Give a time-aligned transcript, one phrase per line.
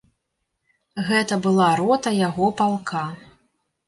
[1.09, 3.03] Гэта была рота яго палка.